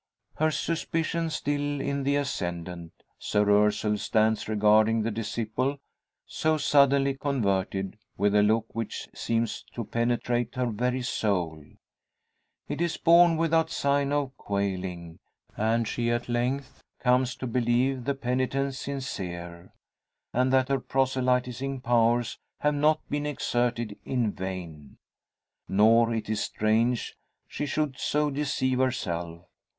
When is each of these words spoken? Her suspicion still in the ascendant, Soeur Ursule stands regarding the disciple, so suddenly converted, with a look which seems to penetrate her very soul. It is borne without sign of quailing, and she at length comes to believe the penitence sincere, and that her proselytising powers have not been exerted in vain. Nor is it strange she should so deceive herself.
Her 0.37 0.49
suspicion 0.49 1.29
still 1.29 1.79
in 1.79 2.01
the 2.01 2.15
ascendant, 2.15 2.91
Soeur 3.19 3.67
Ursule 3.67 3.99
stands 3.99 4.49
regarding 4.49 5.03
the 5.03 5.11
disciple, 5.11 5.77
so 6.25 6.57
suddenly 6.57 7.13
converted, 7.13 7.99
with 8.17 8.33
a 8.33 8.41
look 8.41 8.73
which 8.73 9.07
seems 9.13 9.61
to 9.75 9.83
penetrate 9.83 10.55
her 10.55 10.65
very 10.65 11.03
soul. 11.03 11.63
It 12.67 12.81
is 12.81 12.97
borne 12.97 13.37
without 13.37 13.69
sign 13.69 14.11
of 14.11 14.35
quailing, 14.37 15.19
and 15.55 15.87
she 15.87 16.09
at 16.09 16.27
length 16.27 16.81
comes 16.99 17.35
to 17.35 17.45
believe 17.45 18.05
the 18.05 18.15
penitence 18.15 18.79
sincere, 18.79 19.71
and 20.33 20.51
that 20.51 20.69
her 20.69 20.79
proselytising 20.79 21.81
powers 21.81 22.39
have 22.61 22.73
not 22.73 23.07
been 23.07 23.27
exerted 23.27 23.95
in 24.03 24.31
vain. 24.31 24.97
Nor 25.67 26.11
is 26.15 26.27
it 26.27 26.37
strange 26.37 27.15
she 27.47 27.67
should 27.67 27.99
so 27.99 28.31
deceive 28.31 28.79
herself. 28.79 29.45